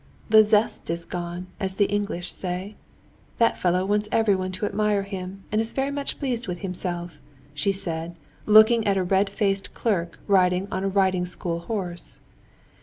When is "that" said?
3.37-3.59